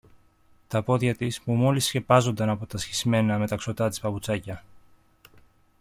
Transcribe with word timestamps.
Τα 0.67 0.83
πόδια 0.83 1.15
της 1.15 1.41
που 1.41 1.51
μόλις 1.53 1.85
σκεπάζονταν 1.85 2.49
από 2.49 2.65
τα 2.65 2.77
σχισμένα 2.77 3.37
μεταξωτά 3.37 3.89
της 3.89 3.99
παπουτσάκια 3.99 4.63